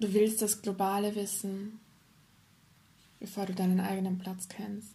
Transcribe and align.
Du 0.00 0.12
willst 0.12 0.42
das 0.42 0.60
globale 0.60 1.14
Wissen, 1.14 1.78
bevor 3.20 3.46
du 3.46 3.54
deinen 3.54 3.80
eigenen 3.80 4.18
Platz 4.18 4.48
kennst. 4.48 4.94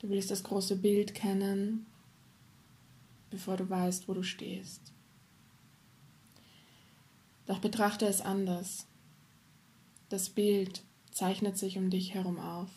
Du 0.00 0.08
willst 0.08 0.30
das 0.30 0.42
große 0.42 0.76
Bild 0.76 1.14
kennen, 1.14 1.86
bevor 3.30 3.56
du 3.56 3.70
weißt, 3.70 4.08
wo 4.08 4.14
du 4.14 4.22
stehst. 4.22 4.92
Doch 7.46 7.60
betrachte 7.60 8.06
es 8.06 8.20
anders. 8.20 8.86
Das 10.08 10.28
Bild 10.28 10.82
zeichnet 11.12 11.56
sich 11.56 11.78
um 11.78 11.90
dich 11.90 12.14
herum 12.14 12.38
auf. 12.38 12.70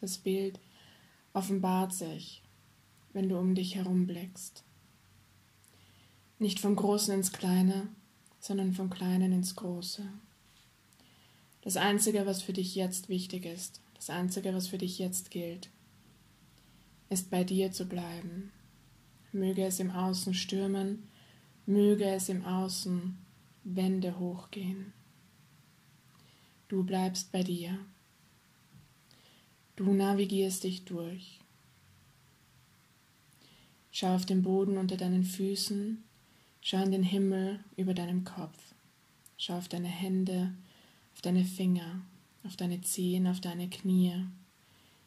Das 0.00 0.18
Bild 0.18 0.60
offenbart 1.32 1.92
sich, 1.92 2.42
wenn 3.12 3.28
du 3.28 3.36
um 3.38 3.54
dich 3.54 3.74
herum 3.74 4.06
blickst. 4.06 4.62
Nicht 6.38 6.60
vom 6.60 6.76
Großen 6.76 7.12
ins 7.12 7.32
Kleine, 7.32 7.88
sondern 8.40 8.72
vom 8.72 8.90
Kleinen 8.90 9.32
ins 9.32 9.56
Große. 9.56 10.02
Das 11.62 11.76
Einzige, 11.76 12.24
was 12.26 12.42
für 12.42 12.52
dich 12.52 12.74
jetzt 12.74 13.08
wichtig 13.08 13.44
ist, 13.44 13.80
das 13.94 14.10
Einzige, 14.10 14.54
was 14.54 14.68
für 14.68 14.78
dich 14.78 14.98
jetzt 14.98 15.30
gilt, 15.30 15.70
ist 17.10 17.30
bei 17.30 17.44
dir 17.44 17.72
zu 17.72 17.86
bleiben. 17.86 18.52
Möge 19.32 19.64
es 19.64 19.80
im 19.80 19.90
Außen 19.90 20.34
stürmen, 20.34 21.08
möge 21.66 22.04
es 22.04 22.28
im 22.28 22.44
Außen 22.44 23.18
Wände 23.64 24.18
hochgehen. 24.18 24.92
Du 26.68 26.84
bleibst 26.84 27.32
bei 27.32 27.42
dir. 27.42 27.78
Du 29.76 29.92
navigierst 29.92 30.64
dich 30.64 30.84
durch. 30.84 31.40
Schau 33.90 34.14
auf 34.14 34.26
den 34.26 34.42
Boden 34.42 34.78
unter 34.78 34.96
deinen 34.96 35.24
Füßen, 35.24 36.04
schau 36.68 36.82
in 36.82 36.92
den 36.92 37.02
Himmel 37.02 37.60
über 37.78 37.94
deinem 37.94 38.24
Kopf. 38.24 38.58
Schau 39.38 39.56
auf 39.56 39.68
deine 39.68 39.88
Hände, 39.88 40.52
auf 41.14 41.22
deine 41.22 41.46
Finger, 41.46 42.02
auf 42.44 42.56
deine 42.56 42.82
Zehen, 42.82 43.26
auf 43.26 43.40
deine 43.40 43.70
Knie. 43.70 44.26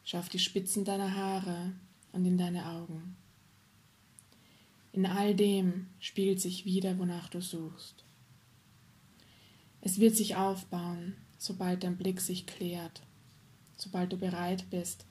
Schau 0.03 0.18
auf 0.18 0.30
die 0.30 0.40
Spitzen 0.40 0.86
deiner 0.86 1.16
Haare, 1.16 1.73
und 2.14 2.26
in 2.26 2.40
deine 2.40 2.66
Augen. 2.66 3.16
In 4.92 5.06
all 5.06 5.36
dem 5.36 5.86
spiegelt 6.00 6.42
sich 6.42 6.66
wieder, 6.66 6.98
wonach 6.98 7.30
du 7.30 7.42
suchst. 7.44 8.06
Es 9.81 10.00
wird 10.00 10.16
sich 10.16 10.38
aufbauen, 10.38 11.16
sobald 11.38 11.84
dein 11.84 11.96
Blick 11.96 12.22
sich 12.22 12.48
klärt, 12.48 13.03
sobald 13.78 14.12
du 14.12 14.18
bereit 14.18 14.66
bist, 14.72 15.06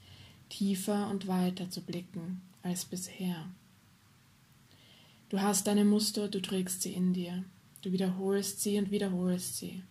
tiefer 0.48 1.08
und 1.10 1.28
weiter 1.28 1.70
zu 1.70 1.80
blicken 1.80 2.42
als 2.62 2.86
bisher. 2.86 3.46
Du 5.30 5.40
hast 5.40 5.68
deine 5.68 5.84
Muster, 5.84 6.26
du 6.26 6.42
trägst 6.42 6.82
sie 6.82 6.92
in 6.92 7.12
dir, 7.12 7.44
du 7.82 7.92
wiederholst 7.92 8.62
sie 8.62 8.78
und 8.78 8.90
wiederholst 8.90 9.58
sie. 9.58 9.84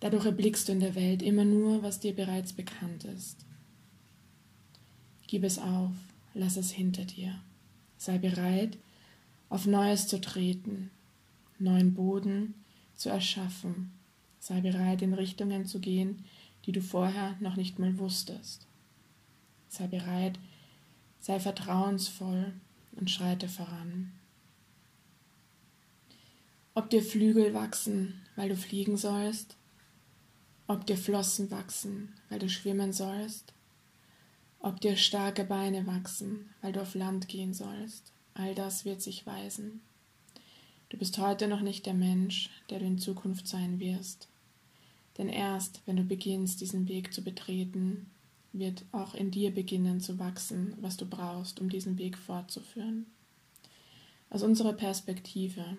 Dadurch 0.00 0.26
erblickst 0.26 0.66
du 0.66 0.72
in 0.72 0.80
der 0.80 0.96
Welt 0.96 1.22
immer 1.22 1.44
nur, 1.44 1.84
was 1.84 2.00
dir 2.00 2.12
bereits 2.12 2.52
bekannt 2.52 3.04
ist. 3.04 3.46
Gib 5.28 5.44
es 5.44 5.60
auf, 5.60 5.92
lass 6.34 6.56
es 6.56 6.72
hinter 6.72 7.04
dir. 7.04 7.40
Sei 7.98 8.18
bereit, 8.18 8.78
auf 9.48 9.64
Neues 9.64 10.08
zu 10.08 10.20
treten, 10.20 10.90
neuen 11.60 11.94
Boden 11.94 12.54
zu 12.96 13.10
erschaffen. 13.10 13.92
Sei 14.40 14.60
bereit, 14.60 15.02
in 15.02 15.14
Richtungen 15.14 15.66
zu 15.66 15.78
gehen, 15.78 16.24
die 16.66 16.72
du 16.72 16.82
vorher 16.82 17.36
noch 17.38 17.54
nicht 17.54 17.78
mal 17.78 17.96
wusstest. 17.98 18.66
Sei 19.68 19.86
bereit, 19.86 20.40
sei 21.20 21.38
vertrauensvoll 21.38 22.54
und 22.96 23.08
schreite 23.08 23.48
voran. 23.48 24.10
Ob 26.78 26.90
dir 26.90 27.02
Flügel 27.02 27.54
wachsen, 27.54 28.20
weil 28.36 28.50
du 28.50 28.56
fliegen 28.56 28.96
sollst, 28.96 29.56
ob 30.68 30.86
dir 30.86 30.96
Flossen 30.96 31.50
wachsen, 31.50 32.14
weil 32.28 32.38
du 32.38 32.48
schwimmen 32.48 32.92
sollst, 32.92 33.52
ob 34.60 34.80
dir 34.80 34.96
starke 34.96 35.42
Beine 35.42 35.88
wachsen, 35.88 36.50
weil 36.62 36.70
du 36.70 36.80
auf 36.80 36.94
Land 36.94 37.26
gehen 37.26 37.52
sollst, 37.52 38.12
all 38.34 38.54
das 38.54 38.84
wird 38.84 39.02
sich 39.02 39.26
weisen. 39.26 39.80
Du 40.90 40.96
bist 40.96 41.18
heute 41.18 41.48
noch 41.48 41.62
nicht 41.62 41.84
der 41.84 41.94
Mensch, 41.94 42.48
der 42.70 42.78
du 42.78 42.84
in 42.84 42.98
Zukunft 42.98 43.48
sein 43.48 43.80
wirst. 43.80 44.28
Denn 45.18 45.28
erst 45.28 45.80
wenn 45.84 45.96
du 45.96 46.04
beginnst, 46.04 46.60
diesen 46.60 46.86
Weg 46.86 47.12
zu 47.12 47.24
betreten, 47.24 48.06
wird 48.52 48.84
auch 48.92 49.16
in 49.16 49.32
dir 49.32 49.52
beginnen 49.52 50.00
zu 50.00 50.20
wachsen, 50.20 50.74
was 50.80 50.96
du 50.96 51.06
brauchst, 51.06 51.58
um 51.60 51.70
diesen 51.70 51.98
Weg 51.98 52.16
fortzuführen. 52.16 53.06
Aus 54.30 54.44
unserer 54.44 54.74
Perspektive 54.74 55.76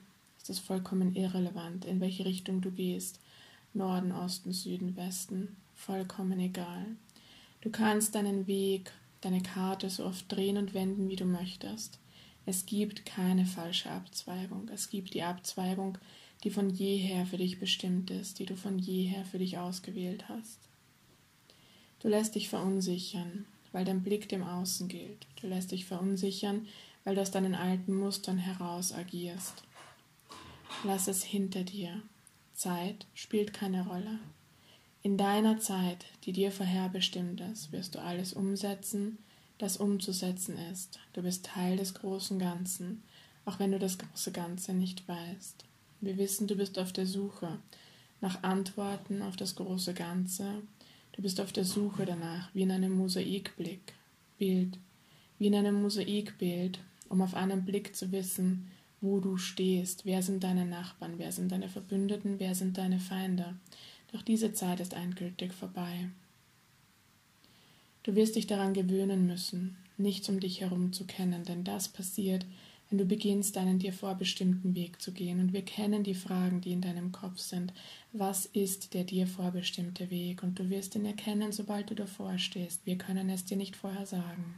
ist 0.49 0.57
es 0.57 0.65
vollkommen 0.65 1.15
irrelevant, 1.15 1.85
in 1.85 1.99
welche 1.99 2.25
Richtung 2.25 2.61
du 2.61 2.71
gehst, 2.71 3.19
Norden, 3.75 4.11
Osten, 4.11 4.51
Süden, 4.51 4.95
Westen, 4.95 5.55
vollkommen 5.75 6.39
egal. 6.39 6.87
Du 7.61 7.69
kannst 7.69 8.15
deinen 8.15 8.47
Weg, 8.47 8.91
deine 9.21 9.43
Karte 9.43 9.91
so 9.91 10.05
oft 10.05 10.31
drehen 10.31 10.57
und 10.57 10.73
wenden, 10.73 11.07
wie 11.07 11.15
du 11.15 11.25
möchtest. 11.25 11.99
Es 12.47 12.65
gibt 12.65 13.05
keine 13.05 13.45
falsche 13.45 13.91
Abzweigung. 13.91 14.69
Es 14.73 14.89
gibt 14.89 15.13
die 15.13 15.21
Abzweigung, 15.21 15.99
die 16.43 16.49
von 16.49 16.71
jeher 16.71 17.27
für 17.27 17.37
dich 17.37 17.59
bestimmt 17.59 18.09
ist, 18.09 18.39
die 18.39 18.45
du 18.47 18.55
von 18.55 18.79
jeher 18.79 19.25
für 19.25 19.37
dich 19.37 19.59
ausgewählt 19.59 20.29
hast. 20.29 20.57
Du 21.99 22.07
lässt 22.07 22.33
dich 22.33 22.49
verunsichern, 22.49 23.45
weil 23.71 23.85
dein 23.85 24.01
Blick 24.01 24.27
dem 24.29 24.41
Außen 24.41 24.87
gilt. 24.87 25.27
Du 25.41 25.47
lässt 25.47 25.71
dich 25.71 25.85
verunsichern, 25.85 26.65
weil 27.03 27.13
du 27.13 27.21
aus 27.21 27.29
deinen 27.29 27.53
alten 27.53 27.93
Mustern 27.93 28.39
heraus 28.39 28.93
agierst. 28.93 29.63
Lass 30.85 31.09
es 31.09 31.23
hinter 31.23 31.63
dir. 31.63 32.01
Zeit 32.53 33.05
spielt 33.13 33.53
keine 33.53 33.85
Rolle. 33.85 34.19
In 35.03 35.17
deiner 35.17 35.59
Zeit, 35.59 36.05
die 36.23 36.31
dir 36.31 36.53
vorherbestimmt 36.53 37.41
ist, 37.41 37.73
wirst 37.73 37.95
du 37.95 37.99
alles 37.99 38.31
umsetzen, 38.31 39.17
das 39.57 39.75
umzusetzen 39.75 40.57
ist. 40.71 40.99
Du 41.11 41.21
bist 41.21 41.45
Teil 41.45 41.75
des 41.75 41.95
großen 41.95 42.39
Ganzen, 42.39 43.03
auch 43.43 43.59
wenn 43.59 43.73
du 43.73 43.79
das 43.79 43.97
große 43.97 44.31
Ganze 44.31 44.73
nicht 44.73 45.05
weißt. 45.05 45.65
Wir 45.99 46.17
wissen, 46.17 46.47
du 46.47 46.55
bist 46.55 46.79
auf 46.79 46.93
der 46.93 47.05
Suche 47.05 47.59
nach 48.21 48.43
Antworten 48.43 49.21
auf 49.21 49.35
das 49.35 49.55
große 49.55 49.93
Ganze. 49.93 50.61
Du 51.11 51.21
bist 51.21 51.41
auf 51.41 51.51
der 51.51 51.65
Suche 51.65 52.05
danach, 52.05 52.49
wie 52.53 52.61
in 52.61 52.71
einem 52.71 52.93
Mosaikblick, 52.93 53.93
Bild, 54.37 54.77
wie 55.39 55.47
in 55.47 55.55
einem 55.55 55.81
Mosaikbild, 55.81 56.79
um 57.09 57.21
auf 57.21 57.33
einen 57.33 57.65
Blick 57.65 57.97
zu 57.97 58.13
wissen, 58.13 58.71
wo 59.01 59.19
du 59.19 59.37
stehst, 59.37 60.05
wer 60.05 60.21
sind 60.21 60.43
deine 60.43 60.65
Nachbarn, 60.65 61.13
wer 61.17 61.31
sind 61.31 61.51
deine 61.51 61.69
Verbündeten, 61.69 62.39
wer 62.39 62.55
sind 62.55 62.77
deine 62.77 62.99
Feinde. 62.99 63.55
Doch 64.11 64.21
diese 64.21 64.53
Zeit 64.53 64.79
ist 64.79 64.93
endgültig 64.93 65.53
vorbei. 65.53 66.09
Du 68.03 68.15
wirst 68.15 68.35
dich 68.35 68.47
daran 68.47 68.73
gewöhnen 68.73 69.27
müssen, 69.27 69.77
nichts 69.97 70.29
um 70.29 70.39
dich 70.39 70.61
herum 70.61 70.93
zu 70.93 71.05
kennen, 71.05 71.43
denn 71.43 71.63
das 71.63 71.89
passiert, 71.89 72.45
wenn 72.89 72.97
du 72.97 73.05
beginnst, 73.05 73.55
deinen 73.55 73.77
dir 73.77 73.93
vorbestimmten 73.93 74.73
Weg 74.73 74.99
zu 74.99 75.11
gehen. 75.11 75.39
Und 75.39 75.53
wir 75.53 75.61
kennen 75.61 76.03
die 76.03 76.15
Fragen, 76.15 76.59
die 76.59 76.71
in 76.71 76.81
deinem 76.81 77.11
Kopf 77.11 77.37
sind. 77.37 77.71
Was 78.13 78.47
ist 78.47 78.95
der 78.95 79.03
dir 79.03 79.27
vorbestimmte 79.27 80.09
Weg? 80.09 80.41
Und 80.41 80.57
du 80.57 80.71
wirst 80.71 80.95
ihn 80.95 81.05
erkennen, 81.05 81.51
sobald 81.51 81.91
du 81.91 81.95
davor 81.95 82.39
stehst. 82.39 82.83
Wir 82.85 82.97
können 82.97 83.29
es 83.29 83.45
dir 83.45 83.57
nicht 83.57 83.75
vorher 83.75 84.07
sagen. 84.07 84.55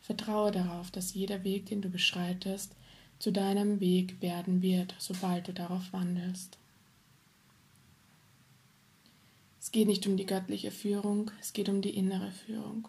Vertraue 0.00 0.52
darauf, 0.52 0.92
dass 0.92 1.14
jeder 1.14 1.42
Weg, 1.42 1.66
den 1.66 1.82
du 1.82 1.88
beschreitest, 1.88 2.76
zu 3.18 3.32
deinem 3.32 3.80
Weg 3.80 4.20
werden 4.20 4.62
wird, 4.62 4.94
sobald 4.98 5.48
du 5.48 5.52
darauf 5.52 5.92
wandelst. 5.92 6.58
Es 9.60 9.72
geht 9.72 9.88
nicht 9.88 10.06
um 10.06 10.16
die 10.16 10.26
göttliche 10.26 10.70
Führung, 10.70 11.30
es 11.40 11.52
geht 11.52 11.68
um 11.68 11.82
die 11.82 11.96
innere 11.96 12.30
Führung. 12.30 12.88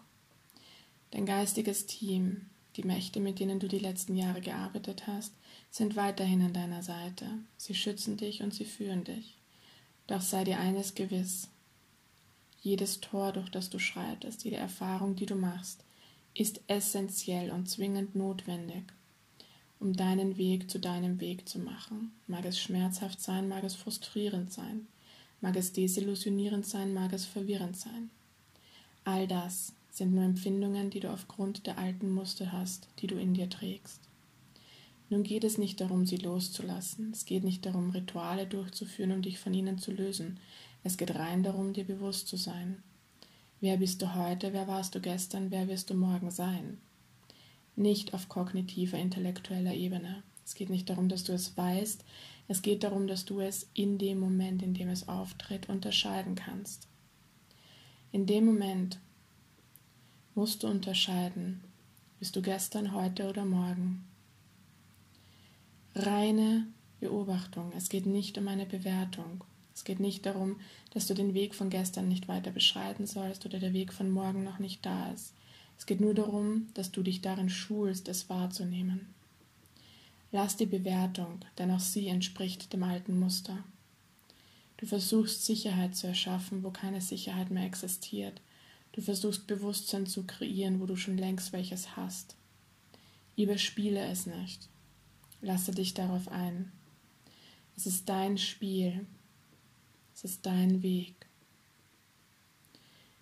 Dein 1.10 1.26
geistiges 1.26 1.86
Team, 1.86 2.46
die 2.76 2.84
Mächte, 2.84 3.18
mit 3.18 3.40
denen 3.40 3.58
du 3.58 3.66
die 3.66 3.80
letzten 3.80 4.14
Jahre 4.14 4.40
gearbeitet 4.40 5.06
hast, 5.06 5.32
sind 5.70 5.96
weiterhin 5.96 6.42
an 6.42 6.52
deiner 6.52 6.82
Seite. 6.82 7.26
Sie 7.56 7.74
schützen 7.74 8.16
dich 8.16 8.42
und 8.42 8.54
sie 8.54 8.64
führen 8.64 9.04
dich. 9.04 9.36
Doch 10.06 10.20
sei 10.20 10.44
dir 10.44 10.60
eines 10.60 10.94
gewiss. 10.94 11.48
Jedes 12.60 13.00
Tor, 13.00 13.32
durch 13.32 13.50
das 13.50 13.70
du 13.70 13.78
schreitest, 13.78 14.44
jede 14.44 14.56
Erfahrung, 14.56 15.16
die 15.16 15.26
du 15.26 15.34
machst, 15.34 15.84
ist 16.34 16.60
essentiell 16.68 17.50
und 17.50 17.68
zwingend 17.68 18.14
notwendig, 18.14 18.84
um 19.80 19.94
deinen 19.94 20.36
Weg 20.36 20.70
zu 20.70 20.78
deinem 20.78 21.20
Weg 21.20 21.48
zu 21.48 21.58
machen. 21.58 22.12
Mag 22.26 22.44
es 22.44 22.58
schmerzhaft 22.58 23.20
sein, 23.20 23.48
mag 23.48 23.64
es 23.64 23.74
frustrierend 23.74 24.52
sein. 24.52 24.86
Mag 25.40 25.56
es 25.56 25.72
desillusionierend 25.72 26.66
sein, 26.66 26.92
mag 26.92 27.12
es 27.12 27.24
verwirrend 27.24 27.76
sein. 27.76 28.10
All 29.04 29.28
das 29.28 29.72
sind 29.90 30.14
nur 30.14 30.24
Empfindungen, 30.24 30.90
die 30.90 31.00
du 31.00 31.10
aufgrund 31.10 31.66
der 31.66 31.78
alten 31.78 32.10
Muster 32.10 32.52
hast, 32.52 32.88
die 32.98 33.06
du 33.06 33.16
in 33.16 33.34
dir 33.34 33.48
trägst. 33.48 34.00
Nun 35.10 35.22
geht 35.22 35.44
es 35.44 35.56
nicht 35.56 35.80
darum, 35.80 36.06
sie 36.06 36.16
loszulassen. 36.16 37.12
Es 37.12 37.24
geht 37.24 37.44
nicht 37.44 37.64
darum, 37.64 37.90
Rituale 37.90 38.46
durchzuführen, 38.46 39.12
um 39.12 39.22
dich 39.22 39.38
von 39.38 39.54
ihnen 39.54 39.78
zu 39.78 39.92
lösen. 39.92 40.38
Es 40.84 40.96
geht 40.96 41.14
rein 41.14 41.42
darum, 41.42 41.72
dir 41.72 41.84
bewusst 41.84 42.28
zu 42.28 42.36
sein. 42.36 42.82
Wer 43.60 43.78
bist 43.78 44.02
du 44.02 44.14
heute, 44.14 44.52
wer 44.52 44.68
warst 44.68 44.94
du 44.94 45.00
gestern, 45.00 45.50
wer 45.50 45.66
wirst 45.68 45.90
du 45.90 45.94
morgen 45.94 46.30
sein? 46.30 46.78
Nicht 47.78 48.12
auf 48.12 48.28
kognitiver, 48.28 48.98
intellektueller 48.98 49.72
Ebene. 49.72 50.24
Es 50.44 50.56
geht 50.56 50.68
nicht 50.68 50.90
darum, 50.90 51.08
dass 51.08 51.22
du 51.22 51.32
es 51.32 51.56
weißt, 51.56 52.04
Es 52.48 52.62
geht 52.62 52.82
darum, 52.82 53.06
dass 53.06 53.24
du 53.24 53.40
es 53.40 53.68
in 53.74 53.98
dem 53.98 54.18
Moment, 54.18 54.62
in 54.62 54.74
dem 54.74 54.88
es 54.88 55.06
auftritt, 55.06 55.68
unterscheiden 55.68 56.34
kannst. 56.34 56.88
In 58.10 58.26
dem 58.26 58.46
Moment 58.46 58.98
musst 60.34 60.62
du 60.62 60.66
unterscheiden, 60.66 61.62
bist 62.18 62.34
du 62.34 62.42
gestern, 62.42 62.94
heute 62.94 63.28
oder 63.28 63.44
morgen. 63.44 64.04
Reine 65.94 66.66
Beobachtung. 66.98 67.70
Es 67.76 67.88
geht 67.90 68.06
nicht 68.06 68.38
um 68.38 68.48
eine 68.48 68.66
Bewertung. 68.66 69.44
Es 69.72 69.84
geht 69.84 70.00
nicht 70.00 70.26
darum, 70.26 70.58
dass 70.90 71.06
du 71.06 71.14
den 71.14 71.32
Weg 71.34 71.54
von 71.54 71.70
gestern 71.70 72.08
nicht 72.08 72.26
weiter 72.26 72.50
beschreiten 72.50 73.06
sollst 73.06 73.46
oder 73.46 73.60
der 73.60 73.72
Weg 73.72 73.92
von 73.92 74.10
morgen 74.10 74.42
noch 74.42 74.58
nicht 74.58 74.84
da 74.84 75.12
ist. 75.12 75.34
Es 75.78 75.86
geht 75.86 76.00
nur 76.00 76.12
darum, 76.12 76.66
dass 76.74 76.90
du 76.90 77.02
dich 77.02 77.22
darin 77.22 77.48
schulst, 77.48 78.08
es 78.08 78.28
wahrzunehmen. 78.28 79.14
Lass 80.32 80.56
die 80.56 80.66
Bewertung, 80.66 81.40
denn 81.56 81.70
auch 81.70 81.80
sie 81.80 82.08
entspricht 82.08 82.72
dem 82.72 82.82
alten 82.82 83.18
Muster. 83.18 83.64
Du 84.76 84.86
versuchst 84.86 85.46
Sicherheit 85.46 85.96
zu 85.96 86.06
erschaffen, 86.06 86.62
wo 86.62 86.70
keine 86.70 87.00
Sicherheit 87.00 87.50
mehr 87.50 87.64
existiert. 87.64 88.40
Du 88.92 89.00
versuchst 89.00 89.46
Bewusstsein 89.46 90.06
zu 90.06 90.24
kreieren, 90.24 90.80
wo 90.80 90.86
du 90.86 90.96
schon 90.96 91.16
längst 91.16 91.52
welches 91.52 91.96
hast. 91.96 92.36
Überspiele 93.36 94.00
es 94.00 94.26
nicht. 94.26 94.68
Lasse 95.40 95.72
dich 95.72 95.94
darauf 95.94 96.28
ein. 96.28 96.72
Es 97.76 97.86
ist 97.86 98.08
dein 98.08 98.38
Spiel. 98.38 99.06
Es 100.14 100.24
ist 100.24 100.44
dein 100.44 100.82
Weg. 100.82 101.27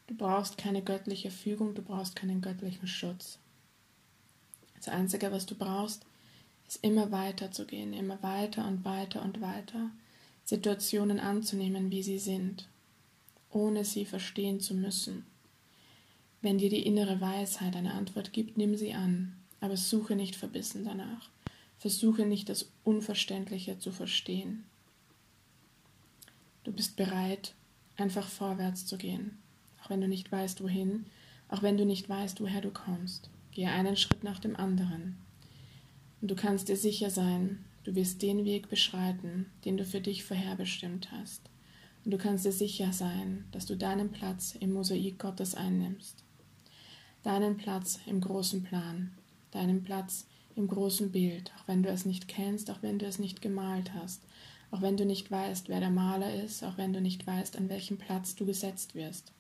Du 0.07 0.15
brauchst 0.15 0.57
keine 0.57 0.83
göttliche 0.83 1.31
Fügung, 1.31 1.75
du 1.75 1.83
brauchst 1.83 2.15
keinen 2.15 2.41
göttlichen 2.41 2.87
Schutz. 2.87 3.39
Das 4.77 4.89
Einzige, 4.89 5.33
was 5.33 5.47
du 5.47 5.55
brauchst, 5.55 6.07
ist 6.69 6.83
immer 6.83 7.11
weiter 7.11 7.51
zu 7.51 7.67
gehen, 7.67 7.93
immer 7.93 8.23
weiter 8.23 8.67
und 8.67 8.85
weiter 8.85 9.23
und 9.23 9.41
weiter, 9.41 9.91
Situationen 10.45 11.19
anzunehmen, 11.19 11.91
wie 11.91 12.03
sie 12.03 12.19
sind, 12.19 12.69
ohne 13.51 13.85
sie 13.85 14.05
verstehen 14.05 14.61
zu 14.61 14.75
müssen. 14.75 15.27
Wenn 16.41 16.59
dir 16.59 16.71
die 16.71 16.87
innere 16.87 17.21
Weisheit 17.21 17.75
eine 17.75 17.95
Antwort 17.95 18.33
gibt, 18.33 18.57
nimm 18.57 18.77
sie 18.77 18.95
an, 18.95 19.37
aber 19.61 19.77
suche 19.77 20.15
nicht 20.15 20.37
verbissen 20.37 20.85
danach. 20.85 21.29
Versuche 21.79 22.25
nicht 22.25 22.49
das 22.49 22.69
Unverständliche 22.85 23.79
zu 23.79 23.91
verstehen. 23.91 24.65
Du 26.65 26.73
bist 26.73 26.97
bereit, 26.97 27.55
einfach 27.97 28.29
vorwärts 28.29 28.87
zu 28.87 28.99
gehen, 28.99 29.39
auch 29.87 29.91
wenn 29.91 30.01
du 30.01 30.09
nicht 30.09 30.33
weißt, 30.33 30.63
wohin, 30.63 31.07
auch 31.49 31.63
wenn 31.63 31.77
du 31.77 31.85
nicht 31.85 32.09
weißt, 32.09 32.41
woher 32.41 32.61
du 32.61 32.71
kommst. 32.71 33.31
Gehe 33.53 33.71
einen 33.71 33.97
Schritt 33.97 34.25
nach 34.25 34.41
dem 34.41 34.57
anderen. 34.57 35.17
Und 36.21 36.31
du 36.31 36.35
kannst 36.35 36.69
dir 36.69 36.77
sicher 36.77 37.09
sein, 37.09 37.65
du 37.85 37.95
wirst 37.95 38.21
den 38.21 38.45
Weg 38.45 38.69
beschreiten, 38.69 39.47
den 39.65 39.77
du 39.77 39.85
für 39.85 40.01
dich 40.01 40.25
vorherbestimmt 40.25 41.13
hast. 41.13 41.43
Und 42.05 42.11
du 42.11 42.19
kannst 42.19 42.45
dir 42.45 42.53
sicher 42.53 42.93
sein, 42.93 43.45
dass 43.53 43.67
du 43.67 43.77
deinen 43.77 44.11
Platz 44.11 44.57
im 44.59 44.73
Mosaik 44.73 45.21
Gottes 45.21 45.55
einnimmst. 45.55 46.25
Deinen 47.23 47.57
Platz 47.57 48.01
im 48.07 48.21
großen 48.21 48.65
Plan, 48.65 49.13
deinen 49.53 49.85
Platz 49.85 50.27
im 50.57 50.67
großen 50.67 51.13
Bild, 51.13 51.53
auch 51.59 51.69
wenn 51.69 51.85
du 51.85 51.91
es 51.91 52.07
nicht 52.07 52.27
kennst, 52.27 52.73
auch 52.73 52.83
wenn 52.83 52.99
du 52.99 53.07
es 53.07 53.21
nicht 53.21 53.41
gemalt 53.41 53.95
hast, 53.95 54.23
auch 54.73 54.83
wenn 54.83 54.97
du 54.97 55.05
nicht 55.05 55.31
weißt, 55.31 55.69
wer 55.69 55.79
der 55.79 55.91
Maler 55.91 56.43
ist, 56.43 56.65
auch 56.65 56.77
wenn 56.77 56.93
du 56.93 57.01
nicht 57.01 57.25
weißt, 57.25 57.57
an 57.57 57.69
welchem 57.69 57.99
Platz 57.99 58.35
du 58.35 58.47
gesetzt 58.47 58.97
wirst. 58.97 59.33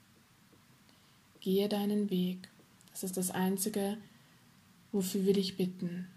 Gehe 1.40 1.68
deinen 1.68 2.10
Weg. 2.10 2.48
Das 2.90 3.04
ist 3.04 3.16
das 3.16 3.30
Einzige, 3.30 3.98
wofür 4.92 5.24
wir 5.24 5.34
dich 5.34 5.56
bitten. 5.56 6.08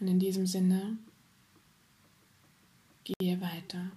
Und 0.00 0.08
in 0.08 0.18
diesem 0.18 0.46
Sinne, 0.46 0.98
gehe 3.04 3.40
weiter. 3.40 3.92